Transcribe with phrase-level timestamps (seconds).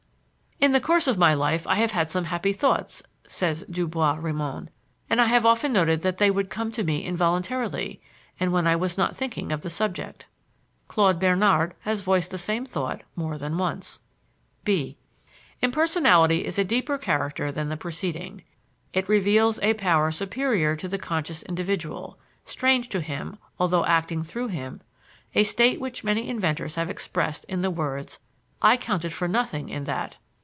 [0.63, 4.17] "In the course of my life I have had some happy thoughts," says Du Bois
[4.19, 4.67] Reymond,
[5.09, 7.99] "and I have often noted that they would come to me involuntarily,
[8.39, 10.27] and when I was not thinking of the subject."
[10.87, 14.01] Claude Bernard has voiced the same thought more than once.
[14.63, 14.97] (b)
[15.63, 18.43] Impersonality is a deeper character than the preceding.
[18.93, 24.49] It reveals a power superior to the conscious individual, strange to him although acting through
[24.49, 24.81] him:
[25.33, 28.19] a state which many inventors have expressed in the words,
[28.61, 30.17] "I counted for nothing in that."